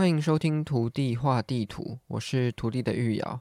[0.00, 3.40] 欢迎收听《徒弟画地图》，我是徒弟的玉瑶。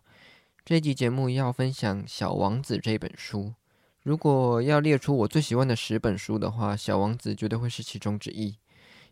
[0.66, 3.54] 这集节目要分享《小王子》这本书。
[4.04, 8.54] 如果要列出我最喜欢的十本书的话，《小王子》绝对会是其中之一。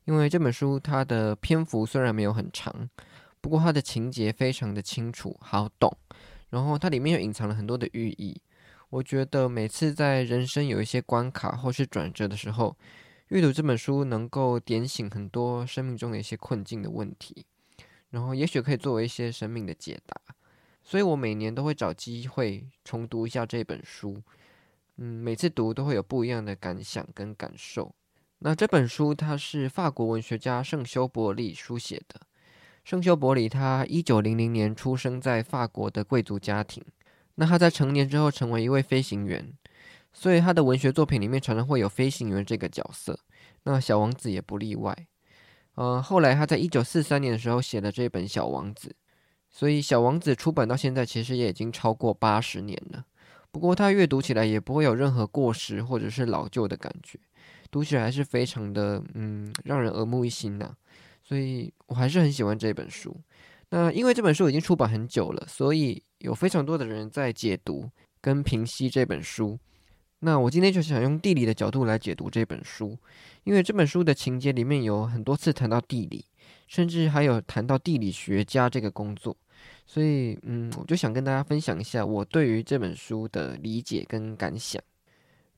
[0.04, 2.89] 因为这本书它的篇幅虽然没有很长，
[3.39, 5.95] 不过它的情节非常的清楚好懂，
[6.49, 8.41] 然后它里面又隐藏了很多的寓意。
[8.89, 12.75] 我觉得每次在人生有一些关卡或是转折的时候，
[13.29, 17.45] 阅读这本书能够点醒很多生命中的一些困境的问题，
[18.11, 20.15] 然后也许可以作为一些生命的解答。
[20.81, 24.21] 所以我每年都会找机会重读一下这本书。
[24.95, 27.93] 嗯，每次读都会有不一样的感想跟感受。
[28.39, 32.21] 那这本书它是法国文学家圣修伯里书写的。
[32.85, 36.81] 圣修伯里他一九零零年出生在法国的贵族家庭。
[37.35, 39.53] 那他在成年之后成为一位飞行员。
[40.20, 43.20] 所以他的文学作品里面常常会有飞行员这个角色，
[43.66, 44.98] 那小王子也不例外。
[45.75, 48.89] 呃，后来他在一九四三年的时候写了这本《小王子》，
[49.52, 53.06] 所以《小王子》出版到现在其实也已经超过八十年了。
[53.52, 57.19] 不过他阅读起来也不会有任何过时或者是老旧的感觉，
[57.69, 60.75] 读起来还是非常的嗯让人耳目一新呐。
[61.23, 63.16] 所以我还是很喜欢这本书。
[63.69, 67.88] 那因为这本书已经出版很久了，所以有非常多的人在解读
[68.19, 69.59] 跟评析这本书。
[70.19, 72.97] 那我今天就想用地理的角度来解读这本书，
[73.43, 76.25] 因为这本书的情节里面有很多次谈到地理，
[76.67, 79.38] 甚至还有谈到地理学家这个工作，
[79.85, 84.81] 所以嗯，我就想跟大家分享一下我对于这本书的理解跟感想。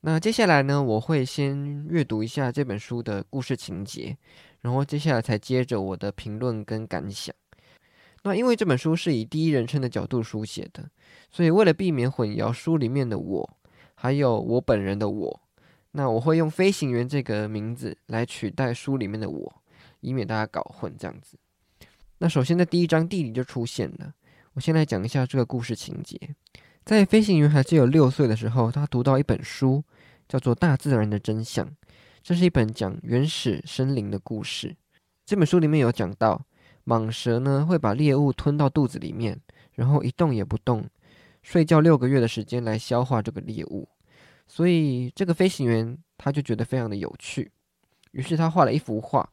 [0.02, 4.14] 那接下来呢，我会先阅读一下这本书的故事情节，
[4.60, 7.34] 然后接下来才接着我的评论跟感想。
[8.22, 10.86] 那因为这本书是以第一人称的角度书写的，
[11.30, 13.56] 所以为了避免混淆书里面的我。
[14.02, 15.40] 还有我本人的我，
[15.90, 19.62] 那我会用飞行员这个名字来取代书里面的我，
[20.00, 21.36] 以免大家搞混这样子。
[22.16, 24.14] 那首先在第一章地理就出现了，
[24.54, 26.18] 我先来讲一下这个故事情节。
[26.82, 29.84] 在飞行员还只有六岁的时候，他读到一本书，
[30.26, 31.66] 叫做《大自然的真相》，
[32.22, 34.74] 这是一本讲原始森林的故事。
[35.26, 36.40] 这本书里面有讲到，
[36.86, 39.38] 蟒蛇呢会把猎物吞到肚子里面，
[39.74, 40.88] 然后一动也不动。
[41.42, 43.88] 睡觉六个月的时间来消化这个猎物，
[44.46, 47.50] 所以这个飞行员他就觉得非常的有趣，
[48.12, 49.28] 于是他画了一幅画。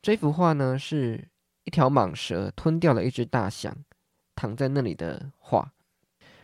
[0.00, 1.28] 这幅画呢是
[1.64, 3.76] 一条蟒蛇吞掉了一只大象，
[4.34, 5.72] 躺在那里的画。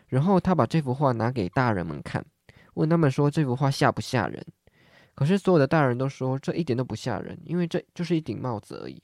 [0.09, 2.25] 然后他把这幅画拿给大人们看，
[2.75, 4.45] 问他们说这幅画吓不吓人？
[5.15, 9.03] 可是所有的大人都说这一点都不吓人，因为这就是一顶帽子而已。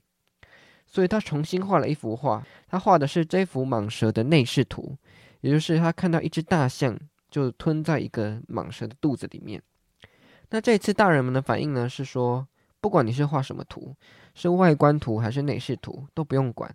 [0.87, 4.97] 所以他重新画了一幅画，他画的是这幅蟒蛇的内视图。
[5.41, 6.99] 也就是他看到一只大象
[7.31, 9.63] 就吞在一个蟒蛇的肚子里面。
[10.51, 12.49] 那这次大人们的反应呢是说，
[12.81, 13.95] 不管你是画什么图，
[14.35, 16.75] 是外观图还是内饰图，都不用管，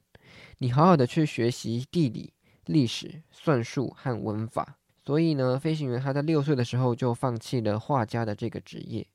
[0.60, 2.32] 你好好的去学习地理、
[2.66, 4.78] 历史、算术和文法。
[5.06, 9.06] 所以呢，飞行员他在六岁的时候就放弃了画家的这个职业，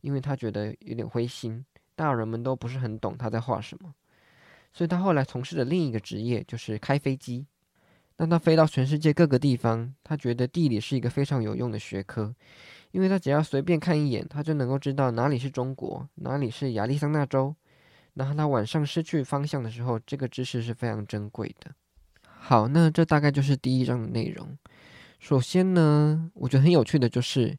[0.00, 1.64] 因为他觉得有点灰心，
[1.94, 3.94] 大人们都不是很懂他在画什么。
[4.72, 7.46] 所以他后来从事的另一个职业就是开飞机。
[8.18, 12.34] 让他飞到全世界各个地方，他觉得地理是一个非常有用的学科，
[12.90, 17.54] 因为他只要随便看一眼，他就能够知道哪里是中国，哪里是亚利桑那州。
[18.14, 21.70] 然后他晚上失去方向的时候，这个知识是非常珍贵的。
[22.24, 24.58] 好，那这大概就是第一章的内容。
[25.20, 27.56] 首先呢，我觉得很有趣的就是，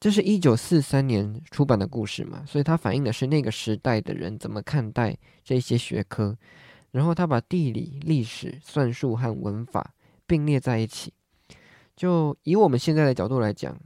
[0.00, 5.14] 这是一九四三年出版的故事嘛，所以它反映的是那个时代的人怎么看待
[5.44, 6.34] 这些学科。
[6.90, 9.92] 然后他把地理、历史、算术和文法。
[10.28, 11.12] 并列在一起，
[11.96, 13.76] 就以我们现在的角度来讲，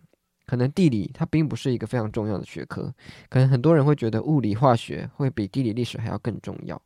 [0.44, 2.92] 可能地理它并不是一个非常重要的学科，
[3.30, 6.82] 可能很多人会觉得物理、化学会比地理、历史还要更重要。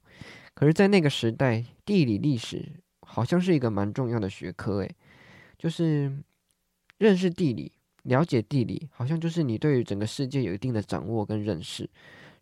[0.55, 4.95] 可是，在那个时代，地理、历史好像是一个蛮重要的学科，诶，
[5.59, 6.23] 就是
[6.99, 7.73] 认识地理、
[8.05, 11.89] 了解地理，好像就是你对于整个世界有一定的掌握跟认识。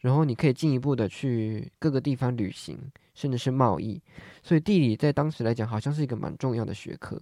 [0.04, 2.78] 然后你可以进一步的去各个地方旅行，
[3.14, 3.98] 甚至是贸易，
[4.42, 7.18] 所以地理在当时来讲好像是一个蛮重要的学科。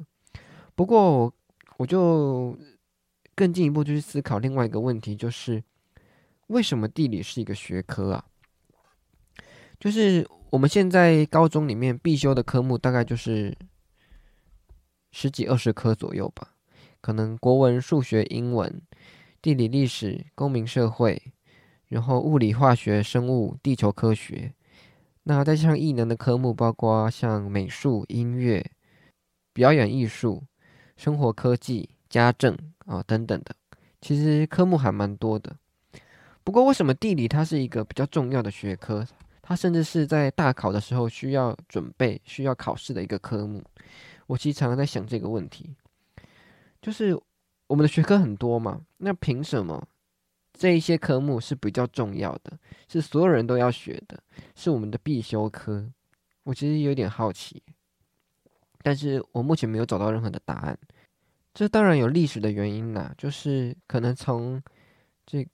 [0.74, 1.34] 不过我
[1.76, 2.58] 我就
[3.36, 5.62] 更进一步就去思考另外一个问题，就是
[6.48, 8.24] 为什么地理是一个学科啊？
[9.78, 13.56] 就是我们现在高中里面必修的科目大概就是
[15.12, 16.56] 十几二十科左右吧，
[17.00, 18.82] 可能国文、数学、英文、
[19.40, 21.22] 地理、历史、公民社会。
[21.92, 24.50] 然后物理、化学、生物、地球科学，
[25.24, 28.64] 那再像艺能的科目，包括像美术、音乐、
[29.52, 30.42] 表演艺术、
[30.96, 32.56] 生活科技、家政
[32.86, 33.54] 啊等等的，
[34.00, 35.54] 其实科目还蛮多的。
[36.42, 39.06] 不过为什么地理它是一个比较重要的学科？
[39.42, 43.62] 它甚至是在大考的时候需要准备、需要考试的一个科目。
[44.26, 45.74] 我其实常常在想这个问题，
[46.80, 47.14] 就是
[47.66, 49.86] 我们的学科很多嘛，那凭什么
[50.52, 52.58] 这一些科目是比较重要的，
[52.88, 54.22] 是所有人都要学的，
[54.54, 55.90] 是我们的必修科？
[56.44, 57.62] 我其实有点好奇，
[58.82, 60.78] 但是我目前没有找到任何的答案。
[61.54, 64.62] 这当然有历史的原因啦，就是可能从
[65.26, 65.46] 这，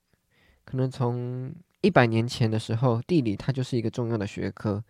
[0.65, 4.83] 可能从一百年前的时候，地理它就是一个重要的学科。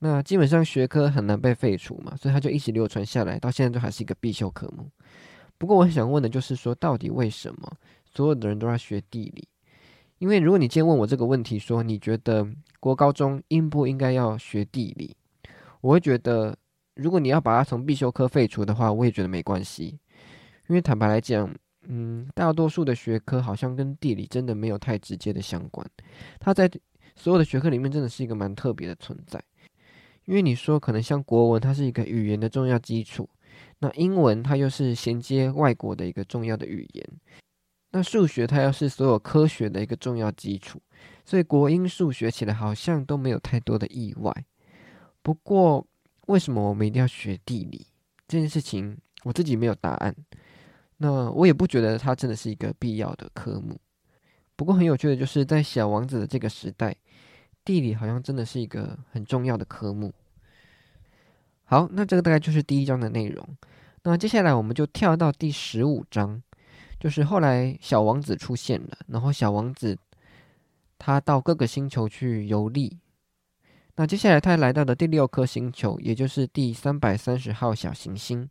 [0.00, 4.88] 那基本上学科很难被废除嘛，所以它就一直流传下来，到现在都还是一个必修科目。
[5.56, 7.72] 不过我想问的就是说，到底为什么
[8.18, 9.46] 所有的人都要学地理？
[10.18, 12.44] 因为如果你今天问我这个问题，说你觉得
[12.80, 15.16] 国高中应不应该要学地理？
[15.80, 16.58] 我会觉得，
[16.96, 19.96] 如果你要把它从必修科废除的话，我也觉得没关系。
[20.66, 21.48] 因为坦白来讲，
[21.86, 25.88] 嗯，大多数的学科好像跟地理真的没有太直接的相关。
[26.40, 26.68] 它在
[27.14, 29.40] 所有的学科里面真的是一个蛮特别的存在。
[30.24, 33.24] 因为你说可能像国文，它是一个语言的重要基础；
[33.78, 37.06] 那英文它又是衔接外国的一个重要的语言；
[37.90, 40.80] 那数学它又是所有科学的一个重要基础。
[41.24, 44.32] 所以国英数学起来好像都没有太多的意外。
[45.22, 45.86] 不过，
[46.26, 47.86] 为什么我们一定要学地理
[48.26, 50.14] 这件事情，我自己没有答案。
[50.96, 53.78] 那我也不觉得它真的是一个必要的科目。
[54.56, 56.96] 不过很有趣的就是，在小王子的这个时代，
[57.64, 60.12] 地理好像真的是一个很重要的科目。
[61.64, 63.46] 好，那这个大概就是第一章的内容。
[64.02, 66.42] 那接下来我们就跳到第十五章，
[66.98, 69.96] 就是后来小王子出现了，然后小王子
[70.98, 72.98] 他到各个星球去游历。
[73.96, 78.48] 那接下来，他来到的第六颗星球，也就是第三百三十号小行星。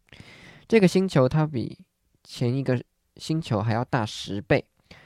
[0.68, 1.78] 这个星球它比
[2.24, 2.84] 前一个
[3.16, 4.66] 星球还要大十倍。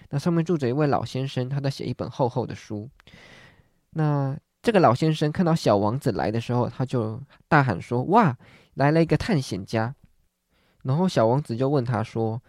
[0.09, 2.89] 那上面住着一位老先生，他在写一本厚厚的书。
[3.91, 8.35] 那这个老先生看到小王子来的时候，他就大喊说：“哇，
[8.73, 9.95] 来了一个探险家！”
[10.83, 12.41] 然后小王子就问他说：“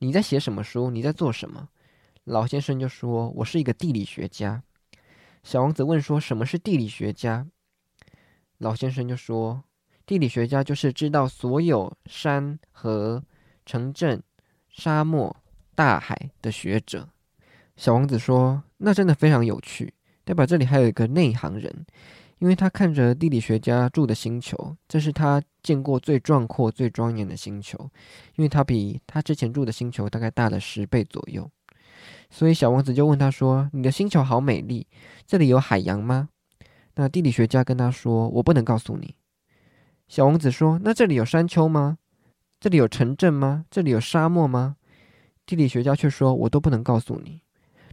[0.00, 0.90] 你在写什么书？
[0.90, 1.68] 你在做什么？”
[2.24, 4.62] 老先生就说：“我是一个地理学家。”
[5.42, 7.46] 小王子问说：“什么是地理学家？”
[8.58, 9.64] 老先生就说
[10.04, 13.24] ：“地理学家就是知道所有山河、
[13.64, 14.22] 城镇、
[14.68, 15.34] 沙漠、
[15.74, 17.08] 大海的学者。”
[17.76, 19.94] 小王子说：“那真的非常有趣，
[20.24, 21.86] 代表这里还有一个内行人，
[22.40, 27.78] 因为他看着地理学家住的星球，这是他见过最壮阔、最庄严的星球，
[28.36, 31.48] 因为他比他之前住的星球大概大了十倍左右。”
[32.30, 34.86] 所以小王子就问他说：“你的星球好美丽，
[35.26, 36.30] 这里有海洋吗？”
[36.96, 39.14] 那地理学家跟他说：“我不能告诉你。”
[40.08, 41.98] 小王子说：“那这里有山丘吗？
[42.58, 43.66] 这里有城镇吗？
[43.70, 44.76] 这里有沙漠吗？”
[45.44, 47.42] 地理学家却说：“我都不能告诉你。”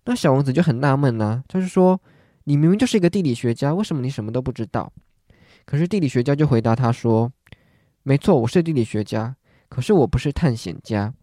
[0.05, 1.99] 那小王子就很纳闷呢，他就说
[2.47, 4.89] ：“你明明就是一个地理学家，为什么你什么都不知道？”
[5.67, 7.29] 可是地理学家就回答他说
[8.03, 9.35] ：“没错，我是地理学家，
[9.67, 11.13] 可是我不是探险家，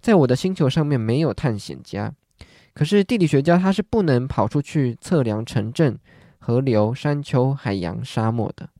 [0.00, 2.14] 在我的星球上面没有探险家。”
[2.72, 5.98] 可是地理学家他是不能跑出去测量城镇、
[6.38, 8.70] 河流、山丘、海洋、沙漠的。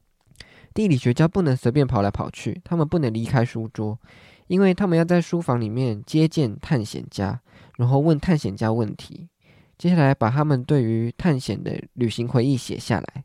[0.72, 4.00] 地理学家不能随便跑来跑去，他们不能离开书桌，
[4.46, 7.42] 因为他们要在书房里面接见探险家，
[7.76, 9.28] 然后问探险家问题。
[9.78, 13.24] 接下来把他们对于探险的旅行回忆写下来，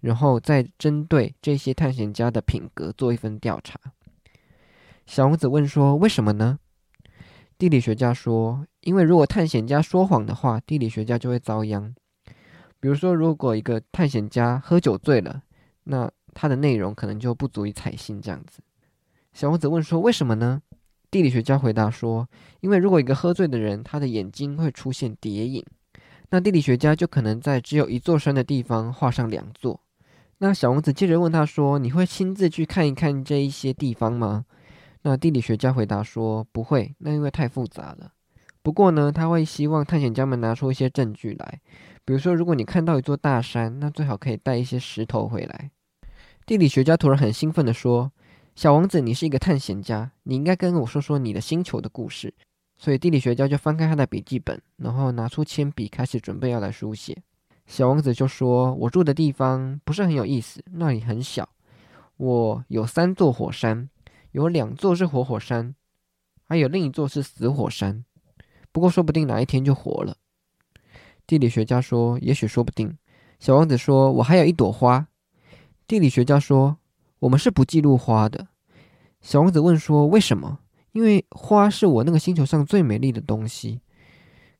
[0.00, 3.78] 然后再针对这些探险家的品格做一份调查。
[5.06, 6.58] 小王子问说：“为什么呢？”
[7.58, 11.94] 地理学家说：“因为如果探险家说谎的话，地理学家就会遭殃。
[12.80, 15.42] 比如说，如果一个探险家喝酒醉了，
[15.84, 18.20] 那他的内容可能就不足以采信。
[18.20, 18.60] 这样子。”
[19.32, 20.60] 小王子问说：“为什么呢？”
[21.10, 22.28] 地理学家回答说
[22.60, 25.64] ：“因为如果一个喝醉的人，他的眼睛会出现叠影，
[26.32, 29.80] 那地理学家就可能在只有一座山的地方画上两座。”
[30.38, 34.44] 那小王子接着问他说：“你会亲自去看一看这一些地方吗？”
[35.02, 38.12] 那地理学家回答说：“不会，那因为太复杂了。
[38.62, 41.60] 不过呢，他会希望探险家们拿出一些证据来，
[42.04, 45.70] 比如说，如果你看到一座大山，那最好可以带一些石头回来。”
[46.46, 48.10] 地理学家突然很兴奋地说
[48.56, 52.34] ：“小王子，你是一个探险家，你应该跟我说说你的星球的故事。”
[52.82, 57.16] 所以地理学家就翻开他的笔记本，然后拿出铅笔，开始准备要来书写。
[57.64, 61.48] 小王子就说：“我住的地方不是很有意思，那里很小，
[62.16, 63.88] 我有三座火山。”
[64.32, 65.76] 有两座是活火山，
[66.48, 68.04] 还有另一座是死火山。
[68.72, 70.16] 不过说不定哪一天就活了。
[71.24, 72.98] 地理学家说：“也许说不定。”
[73.38, 75.06] 小王子说：“我还有一朵花。”
[75.86, 76.78] 地理学家说
[77.20, 78.48] ：“我们是不记录花的。”
[79.22, 80.58] 小王子问说：“为什么？”
[80.92, 83.80] 因为花是我那个星球上最美丽的东西。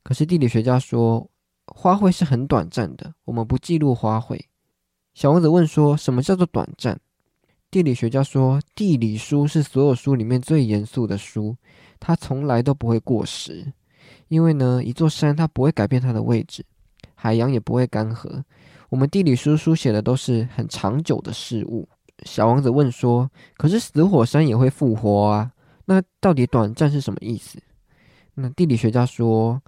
[0.03, 1.31] 可是地理学家说
[1.67, 4.41] ：“花卉是很短暂的，我们不记录花卉。”
[5.15, 6.99] 小王子问说：“什么叫做短暂？”
[7.71, 11.57] 地理学家说：“地理书是所有书里面最严肃的书，
[12.01, 13.73] 它从来都不会过时。
[14.29, 16.65] 因为呢，一座山它不会改变它的位置，
[17.15, 18.43] 海洋也不会干涸。
[18.89, 21.89] 我们地理书书写的都是很长久的事物。”
[22.25, 25.53] 小王子问说：“可是死火山也会复活啊？
[25.85, 27.59] 那到底短暂是什么意思？”
[28.35, 29.61] 那地理学家说：“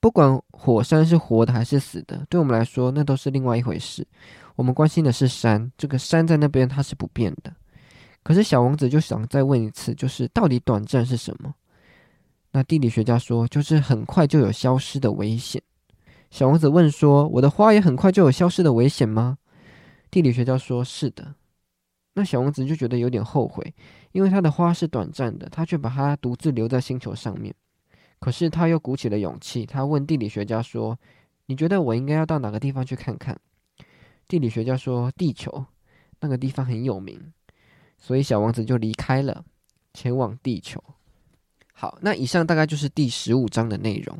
[0.00, 4.06] 不管火山是活的还是死的，对我们来说那都是另外一回事。
[4.56, 7.52] 我们关心的是山，这个山在那边它是不变的。
[8.22, 11.54] 可是小王子就想再问一次，就是到底短暂是什么？
[12.52, 15.60] 那地理学家说，就是很快就有消失的危险。
[16.30, 19.38] 小王子问说：“我的花也很快就有消失的危险吗？”
[20.10, 21.34] 地理学家说：“是的。”
[22.14, 23.74] 那小王子就觉得有点后悔，
[24.14, 27.52] 因为他的花是短暂的，他却把它独自留在星球上面。
[28.20, 30.96] 可是他又鼓起了勇气，他问地理学家说
[31.46, 33.36] ：“你觉得我应该要到哪个地方去看看？”
[34.28, 35.66] 地理学家说：“地球，
[36.20, 37.20] 那个地方很有名。”
[37.98, 39.44] 所以小王子就离开了，
[39.92, 40.82] 前往地球。
[41.72, 44.16] 好，那以上大概就是第十五章的内容。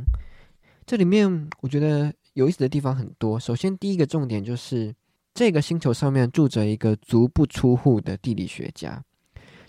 [0.84, 3.38] 这里面我觉得有意思的地方很多。
[3.38, 4.92] 首先，第一个重点就是
[5.32, 9.02] 这个星球上面住着一个足不出户的地理学家，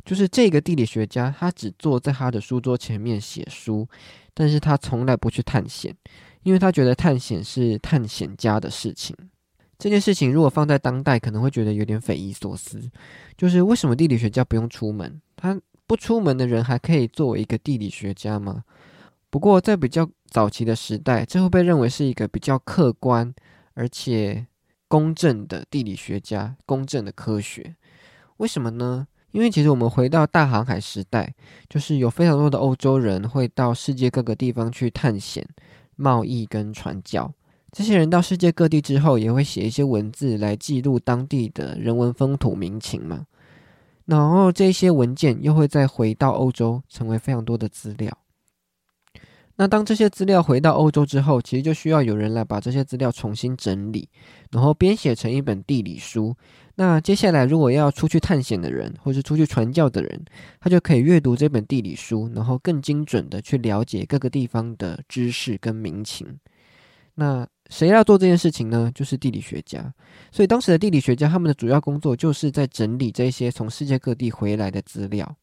[0.05, 3.87] 就是这个地理学家，他只坐在他的书桌前面写书，
[4.33, 5.93] 但是他从来不去探险，
[6.43, 9.15] 因为他觉得探险是探险家的事情。
[9.77, 12.79] 这件事情如果放在当代，可能会觉得有点匪夷所思。
[13.35, 15.19] 就是为什么地理学家不用出门？
[15.35, 18.63] 他不出门的人还可以作为一个地理学家吗？
[19.29, 23.33] 不过在比较早期的时代，这会被认为是一个比较客观
[23.73, 24.47] 而且
[24.87, 27.75] 公正的地理学家，公正的科学。
[28.37, 29.07] 为什么呢？
[29.35, 31.35] 因为其实我们回到大航海时代，
[31.67, 35.45] 就是有非常多的欧洲人会到世界各个地方去探险、
[35.97, 37.29] 贸易跟传教。
[37.69, 43.25] 这些人到世界各地之后，也会写一些文字来记录当地的人文风土民情嘛。
[44.05, 48.17] 然后这些文件又会再回到欧洲，成为非常多的资料。
[49.57, 54.07] 那当这些资料回到欧洲之后，其实就需要有人来把这些资料重新整理，
[54.49, 56.33] 然后编写成一本地理书。
[56.75, 60.25] 那接下来如果要出去探险的人，或是出去传教的人，
[60.59, 66.27] 他就可以阅读这本地理书，然后更精准的去了解各个地方的知识跟民情。
[67.15, 68.91] 那谁要做这件事情呢？
[68.93, 69.93] 就是地理学家。
[70.31, 75.37] 所以当时的地理学家，他们的主要工作就是在整理这些从世界各地回来的资料。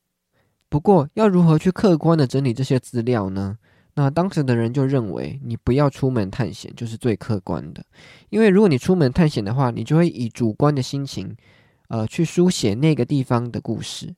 [0.68, 3.56] 不过，要如何去客观的整理这些资料呢？
[3.94, 7.84] 那当时的人就认为，你不要出门探险就是最客观的。
[8.30, 11.36] 因为如果你出门探险的话，你就会以主观的心情，
[11.88, 14.14] 呃，去书写那个地方的故事。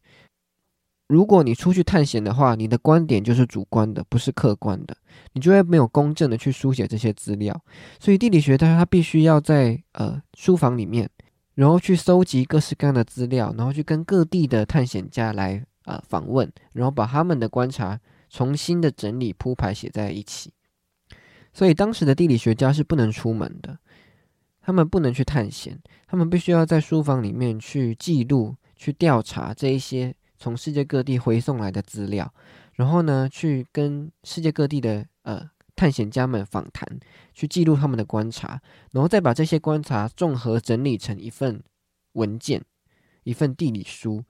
[1.08, 4.96] 如果你出去探险的话，你的观点就是主观的，不是客观的，
[5.32, 7.54] 你就会没有公正的去书写这些资料。
[8.00, 11.10] 所以地理学家他必须要在呃书房里面，
[11.56, 18.00] 然后去搜集各式各样的资料，然后去跟各地的探险家来呃访问，然后把他们的观察
[18.34, 20.52] 重新的整理铺排写在一起。
[21.52, 23.78] 所以当时的地理学家是不能出门的，
[24.60, 30.16] 他们不能去探险，他们必须要在书房里面去记录、去调查这一些。
[30.36, 32.34] 从世界各地回送来的资料，
[32.72, 36.86] 然后呢，去跟世界各地的呃探险家们访谈，
[37.32, 38.60] 去记录他们的观察，
[38.90, 41.62] 然后再把这些观察综合整理成一份
[42.14, 42.62] 文件，
[43.22, 44.24] 一份地理书。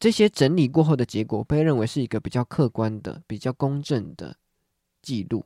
[0.00, 4.34] 这些整理过后的结果被认为是一个比较客观的、比较公正的
[5.00, 5.44] 记录，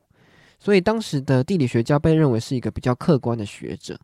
[0.59, 4.01] 所以当时的地理学家被认为是一个比较客观的学者。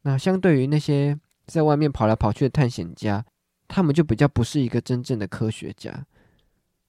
[0.00, 3.26] 那相对于那些在外面跑来跑去的探险家。
[3.70, 6.06] 他们就比较不是一个真正的科学家，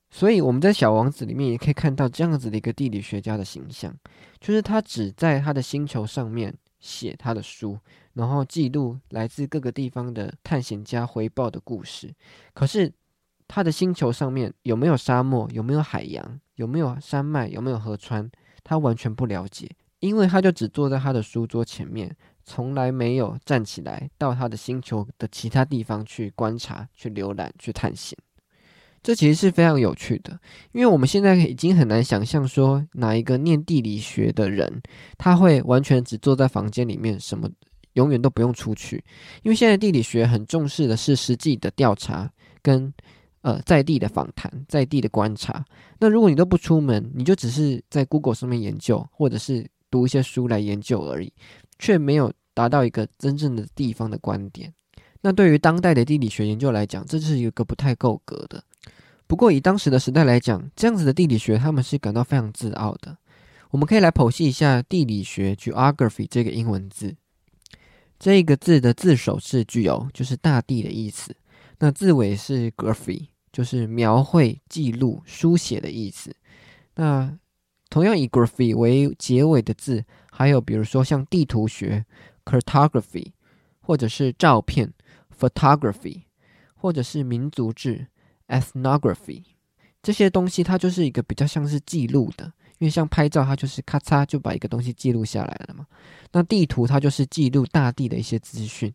[0.10, 3.94] 所以我们在《小王子》里面也可以看到这样子的一个地理学家的形象，
[4.39, 7.78] 就是他只在他的星球上面写他的书，
[8.13, 12.16] 然后记录来自各个地方的探险家回报的故事。
[12.54, 12.89] 可是
[13.50, 18.32] 他的星球上面有没有沙漠，有没有海洋，有没有山脉，有没有河川，
[18.63, 22.15] 他完全不了解，因为他就只坐在他的书桌前面。
[22.46, 28.18] 从来没有站起来到他的星球的其他地方去观察、去浏览、去探险，
[29.03, 30.39] 这其实是非常有趣的。
[30.72, 34.82] 因为我们现在已经很难想象说哪一个念地理学的人，
[35.15, 37.48] 他会完全只坐在房间里面，什么
[37.94, 39.03] 永远都不用出去。
[39.44, 42.27] 因为现在地理学很重视的是实际的调查
[42.63, 42.91] 跟
[43.41, 45.65] 呃在地的访谈、在地的观察。
[46.00, 51.31] 那如果你都不出门，你就只是在 Google 上面研究，或者是读一些书来研究而已，
[51.77, 52.31] 却没有。
[52.51, 54.74] 达到一个真正的地方的观点，
[55.22, 58.62] 那对于当代的地理学研究来讲，这是一个不太够格的。
[59.27, 63.15] 不过以当时的时代来讲，这样子的地理学他们是感到非常自傲的。
[63.69, 67.15] 我们可以来剖析一下地理学 （geography） 这个英文字。
[68.19, 71.34] 这个字的字首是具有就是大地的意思，
[71.80, 76.36] 那字尾是 graphy，就是描绘、记录、书写的意思。
[76.96, 77.38] 那
[77.90, 82.06] 同样以 graphy 为结尾的字，还有比如说像地图学
[82.46, 83.32] cartography，
[83.80, 84.94] 或者是照片
[85.38, 86.24] photography，
[86.76, 88.06] 或者是民族志
[88.48, 89.44] ethnography，
[90.04, 92.52] 这些东西它就是一个比较像是记录的。
[92.80, 95.86] 因为像拍照，它就是咔嚓就把一个东西记录下来了嘛。
[96.32, 98.94] 那地图它就是记录大地的一些资讯。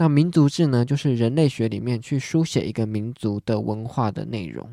[0.00, 4.66] 那民族志呢，就是人类学里面去书写一个民族的文化的内容。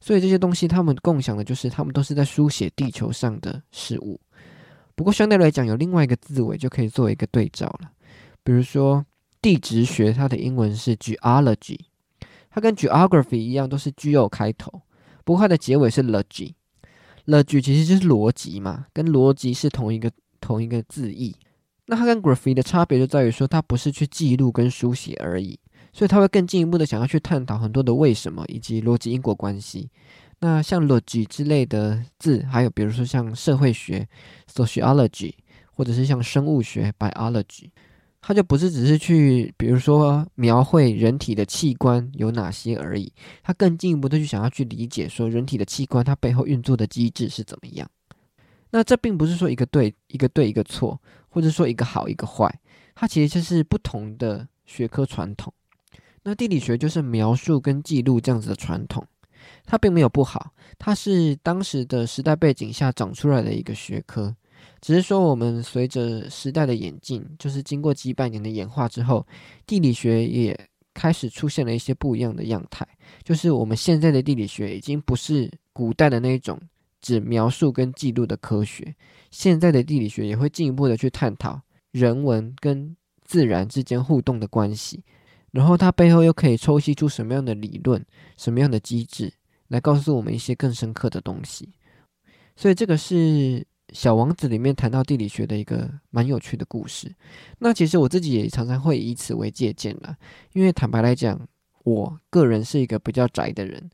[0.00, 4.20] 所以这些东西，他们共享的就是，他们都是在书写地球上的事物。
[4.94, 7.90] 不过相对来讲，有另外一个字尾就可以做一个对照了。
[8.44, 9.04] 比如说
[9.42, 11.80] 地质学，它的英文是 geology，
[12.48, 14.82] 它跟 geography 一样，都是 geo 开头，
[15.24, 16.54] 不过它的结尾是 logy。
[17.24, 20.08] logy 其实就是逻辑嘛，跟逻辑是同一个
[20.40, 21.34] 同一个字义。
[21.86, 25.58] 那它跟 graphy 的差别就在于说，它不是去记录跟书写而已。
[25.92, 29.88] 所以它会更进一步的想要去探讨很多的为什么以及逻辑因果关系。
[30.38, 34.06] 那像 logy 之类的字，还有比如说像社会学
[34.52, 35.32] sociology，
[35.72, 37.70] 或者是像生物学 biology，
[38.20, 43.10] 它就不是只是去比如说描绘人体的器官有哪些而已，
[43.42, 47.88] 它更进一步的去想要去理解说人体的器官它背后运作的机制是怎么样。
[48.68, 51.00] 那这并不是说一个对一个对一个错，
[51.36, 52.50] 或者说一个好一个坏，
[52.94, 55.52] 它其实就是不同的学科传统。
[56.22, 59.06] 那地理学就是描述跟记录这样子的传统，
[59.66, 64.34] 它并没有不好，它是当时的时代背景下长出来的一个学科，
[64.80, 69.26] 只是说我们随着时代的演进，就是经过几百年的演化之后，
[69.66, 70.58] 地理学也
[70.94, 72.88] 开始出现了一些不一样的样态，
[73.22, 76.58] 就是我们现在的地理学已经不是古代的那一种
[77.06, 78.92] 只描述跟记录的科学，
[79.30, 85.04] 现在的地理学也会进一步的去探讨人文跟自然之间互动的关系。
[85.52, 88.04] 然后它背后又可以抽析出什么样的理论、
[88.36, 89.32] 什么样的机制，
[89.68, 91.72] 来告诉我们一些更深刻的东西。
[92.56, 93.14] 所以这个是
[93.92, 97.14] 《小王子》里面谈到地理学的一个蛮有趣的故事。
[97.60, 100.16] 那其实我自己也常常会以此为借鉴啦，
[100.54, 101.40] 因为坦白来讲，
[101.84, 103.88] 我个人是一个比较宅的人，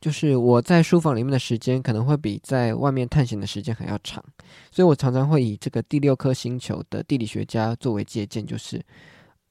[0.00, 4.22] 就是我在书房里面的时间可能会比在外面探险的时间还要长，
[4.70, 8.80] 所以我常常会以这个第六颗星球的地理学家作为借鉴，就是。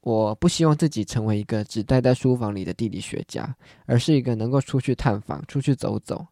[0.01, 3.55] 我不希望自己成为一个只待在书房里的地理学家，
[3.87, 6.23] 而是一个能够出去探访、出去走走，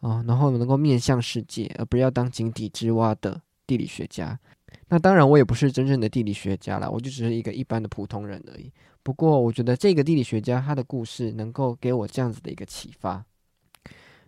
[0.00, 4.40] 啊，然后能够面向世界，而不要当井底之蛙的地理学家。
[4.88, 8.72] 那当然，我也不是真正的地理学家了，我就只是一个一般的普通人而已。
[9.02, 13.22] 不过，我觉得这个地理学家他的故事能够给我这样子的一个启发。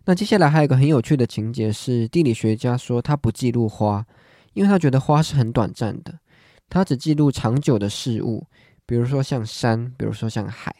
[0.05, 4.05] 那接下来还有一个很有趣的情节是，地理学家说他不记录花，
[4.55, 6.19] 因为他觉得花是很短暂的，
[6.69, 8.47] 他只记录长久的事物。
[8.87, 10.75] 比如说像山，比如说像海，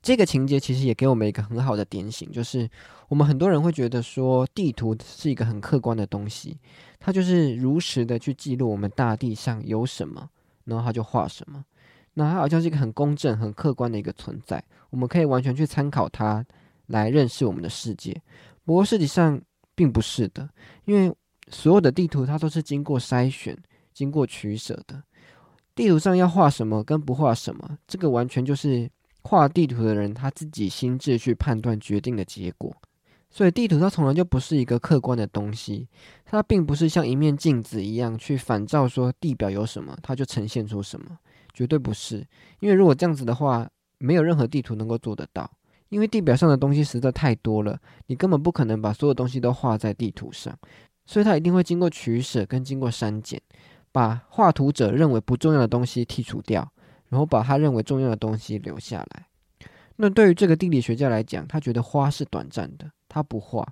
[0.00, 2.68] 这个情节其实也给我们一个很好的点醒，就是
[3.08, 6.56] 我们很多人会觉得说地图是一个很客观的东西，
[7.00, 10.30] 它就是如实的去记录我们大地上有什么，
[10.64, 11.64] 然后它就画什么，
[12.14, 16.46] 那它好像是一个很公正、很客观的一个存在，我们可以完全去参考它
[16.86, 18.16] 来认识我们的世界。
[18.70, 19.42] 不过实际上
[19.74, 20.48] 并不是的，
[20.84, 21.12] 因为
[21.48, 23.58] 所有的地图它都是经过筛选、
[23.92, 25.02] 经过取舍的。
[25.74, 28.88] 地图上要画什么跟不画什么，这个完全就是
[29.22, 32.72] 画地图的人他自己心智去判断决定的结果。
[33.28, 35.88] 所以地图它从来就不是一个客观的东西，
[36.24, 41.18] 它并不是像一面镜子一样去反照说地表有什么，它就呈现出什么，
[41.52, 42.24] 绝对不是。
[42.60, 45.50] 因为如果这样子的话，没有任何地图能够做得到，
[45.90, 50.58] 因为地表上的东西实在太多了，你根本不可能把所有东西都画在地图上，
[51.04, 53.38] 所以它一定会经过取舍跟经过删减。
[53.92, 56.72] 把画图者认为不重要的东西剔除掉，
[57.08, 59.26] 然后把他认为重要的东西留下来。
[59.96, 63.66] 那对于这个地理学家来讲，他觉得花是短暂的，他不画。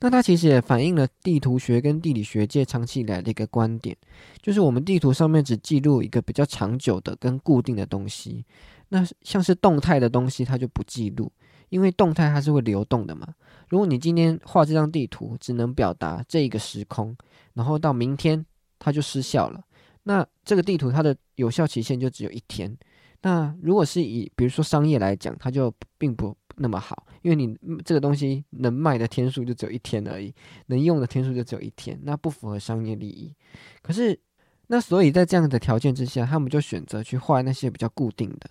[0.00, 3.96] 那他其实也反映了地图学跟地理学界长期以来的一个观点，
[4.42, 8.44] 就是我们地图上面只记录一个比较长久的跟固定的东西。
[8.90, 11.32] 那像是动态的东西，它就不记录，
[11.74, 13.26] 因为动态它是会流动的嘛。
[13.68, 17.16] 如果你今天画这张地图，只能表达这一个时空，
[17.54, 18.44] 然后到明天。
[18.76, 19.64] 它就失效了。
[20.02, 22.76] 那这个地图它的有效期限就只有一天。
[23.22, 30.34] 那如果是以比如说商业来讲，它就并不那么好，因为你这个东西能卖的天数就只有一天而已，
[30.66, 33.32] 能用的天数就只有一天，那不符合商业利益。
[33.80, 34.18] 可是
[34.66, 38.50] 那所以在这样的条件之下，他们就选择去画那些比较固定的，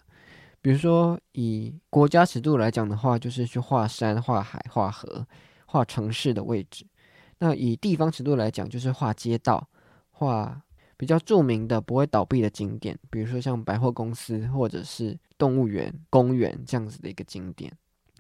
[0.63, 5.28] 比如说以国家尺度来讲的话，就是去画山、画海、画河、
[5.65, 6.86] 画城市的位置。
[7.38, 9.67] 那以地方尺度来讲，就是画街道。
[10.10, 10.62] 画，
[10.95, 17.69] 比较著名的不会倒闭的景点，比如说像百货公司或者是动物园、公园这样子的一个景点，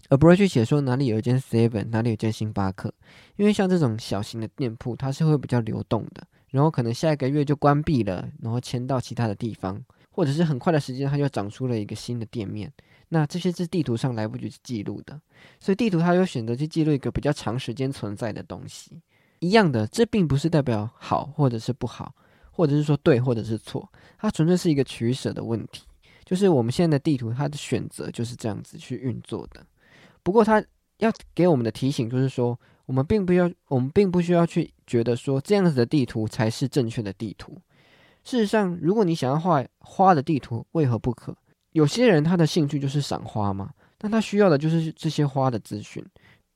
[0.09, 2.93] 而不会去写说哪里有一间 Seven，哪里有一间星巴克，
[3.37, 9.81] 因为像这种小型的店铺，它是会比较流动的，然后可能下一个月就关闭了，然后迁到其他的地方，
[10.13, 12.71] 或者是很快的时间它就长出了一个新的店面。
[13.09, 15.19] 那这些是地图上来不及记录的，
[15.59, 19.01] 所以地图它有选择去记录一个比较长时间存在的东西。
[19.39, 22.15] 一样的，这并不是代表好或者是不好，
[22.49, 25.83] 或者是说对或者是错，它纯粹是一个取舍的问题。
[26.23, 29.63] 就是我们现在的地图，它的选择就是这样子去运作的。
[30.23, 30.63] 不过，它
[30.97, 37.61] 要给我们的提醒就是说，我们并不要，我们并不需要去觉得说这样子的地图才是正确的地图。
[38.23, 41.35] 事实上，如果你想要画花的地图，为何不可？
[41.71, 46.03] 有些人他的兴趣就是赏花嘛，那他需要的就是这些花的资讯。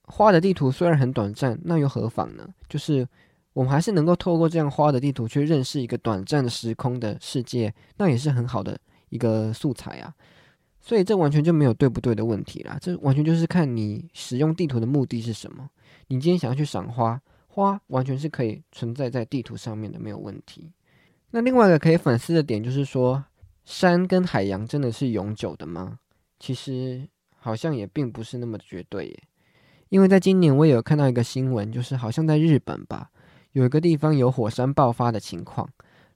[0.03, 2.47] 花的地图虽然很短暂，那又何妨呢？
[2.69, 3.05] 就是
[3.51, 10.13] 我们还是能够透过这样花的地图去认识一个短暂的时空的世界，那也是很好的一个素材啊。
[10.79, 15.69] 所以这完全就没有对不对的问题啦，这完全就是看你使用地图的目的是什么。
[16.07, 20.71] 你今天想要去赏花，花完全是可以存在在地图上面的，没有问题。
[21.31, 23.23] 那另外一个可以反思的点就是说。
[23.69, 25.99] 山跟海洋真的是永久的吗？
[26.39, 27.05] 其实
[27.37, 29.23] 好像也并不是那么绝对耶。
[29.89, 33.09] 因为在今年我也有看到一个新闻，就是好像在日本吧，
[33.51, 35.67] 有一个地方有火山爆发的情况，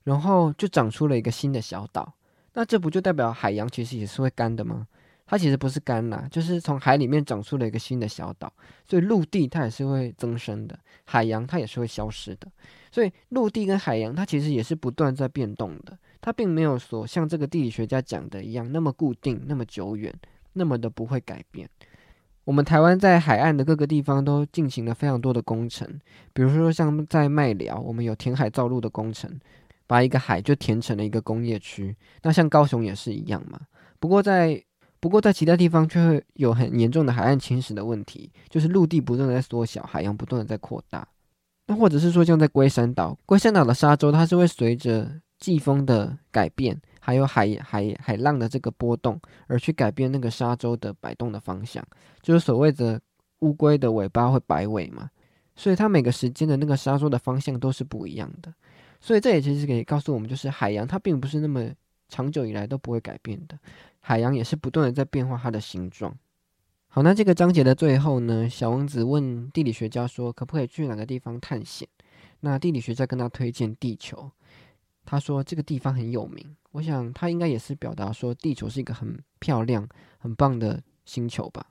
[0.02, 2.14] 然后就长出了一个新的小岛。
[2.54, 4.86] 那这不就代表海洋其实也是会干的吗？
[5.26, 8.50] 它其实不是干啦，就是从海里面长出了一个新的小岛，
[8.88, 12.48] 所以陆地它也是会增生的，海洋它也是会消失的。
[12.92, 15.98] 所以陆地跟海洋它其实也是不断在变动的。
[16.20, 20.14] 它并没有说像这个地理学家讲的一样那么固定、那么久远、
[20.52, 21.68] 那么的不会改变。
[22.44, 25.88] 我们台湾在海岸的各个地方都进行了非常多的工程，
[26.32, 29.40] 比如说像在麦寮，我们有填海造陆的工程，
[29.86, 31.96] 把一个海就填成了一个工业区。
[32.22, 33.60] 那像高雄也是一样嘛。
[33.98, 34.62] 不过在
[34.98, 41.06] 不过在其他地方却会有很严重的海岸侵蚀的问题，就是陆地不断的在缩小，海洋不断的在扩大。
[41.66, 51.84] 那或者是说像在龟山岛，龟山岛的沙洲它是会随着季风的改变，还有海海海浪的这个波动，而去改变那个沙洲的摆动的方向，
[52.20, 53.00] 就是所谓的
[53.40, 55.08] 乌龟的尾巴会摆尾嘛。
[55.54, 58.52] 所以它每个时间的那个沙洲的方向都是不一样的。
[59.00, 61.70] 所以这也其实可以告诉我们，就是海洋它并不是那么
[62.08, 63.58] 长久以来都不会改变的，
[64.00, 66.16] 海洋也是不断的在变化它的形状。
[66.94, 71.88] 好，那这个章节的最后呢，小王子问地理学家说，可不可以去哪个地方探险？
[72.40, 74.30] 那地理学家跟他推荐地球。
[75.06, 81.64] 他说这个地方很有名，我想他应该也是表达说地球是一个很漂亮、很棒的星球吧。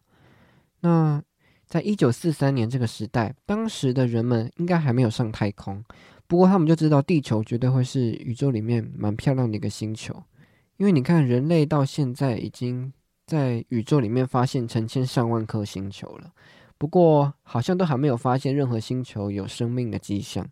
[0.80, 1.22] 那
[1.68, 5.84] 在一九四三年这个时代，当时的人们应该还没有上太空，
[6.26, 10.24] 不过他们就知道地球绝对会是宇宙里面蛮漂亮的一个星球，
[10.78, 12.92] 因为你看人类到现在已经
[13.32, 16.34] 在宇宙里面发现成千上万颗星球了，
[16.78, 20.46] 不过好像都还没有发现任何星球有生命的迹象，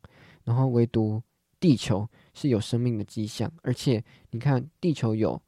[0.45, 1.21] 然后唯独
[1.59, 2.07] 地球。
[2.35, 5.41] 是有生命的迹象，而且你看，地球有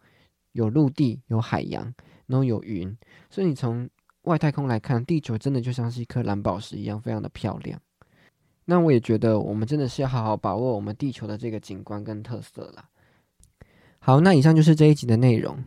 [0.52, 1.84] 有陆地、有海洋，
[2.28, 2.98] 然后有云，
[3.30, 3.90] 所以你从
[4.24, 7.80] 外太空来看，地球真的就像是一颗蓝宝石一样，非常的漂亮。
[8.66, 12.84] 那我也觉得，我们真的是要好好把握我们地球的这个景观跟特色了。
[14.00, 15.64] 好，那以上就是这一集的内容。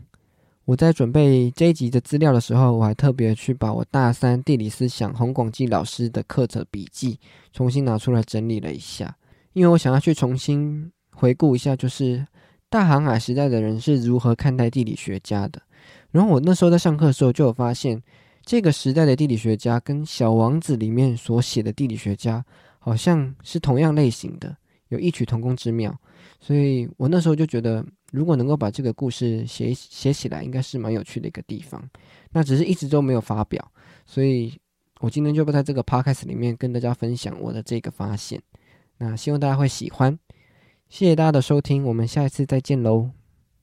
[0.64, 7.18] 我在准备这一集的资料的时候，我还特别去把我大三地理思想洪广记老师的课程笔记
[7.53, 9.16] 重新拿出来整理了一下，
[9.53, 10.90] 因为我想要去重新。
[11.16, 12.27] 回顾一下，就是
[12.68, 15.62] 大航海时代的人是如何看待地理学家的。
[16.11, 18.03] 然后我那时候在上课的时候就有发现，
[18.44, 22.44] 这个时代的地理学家跟《小王子》里面所写的地理学家
[22.81, 24.57] 好像是同样类型的，
[24.88, 25.96] 有异曲同工之妙。
[26.40, 31.83] 所以我那时候就觉得，如果能够把这个故事写写起来，应该是蛮有趣的一个地方。
[32.31, 33.72] 那只是一直都没有发表，
[34.07, 34.57] 所以
[35.00, 38.40] 我今天就不在这个 podcast 里面跟大家分享我的这个发现。
[38.98, 40.16] 那希望大家会喜欢。
[40.88, 43.24] 谢谢大家的收听，我们下一次再见喽。